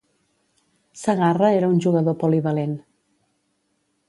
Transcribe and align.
Segarra 1.01 1.51
era 1.59 1.69
un 1.75 1.77
jugador 1.87 2.19
polivalent. 2.25 2.75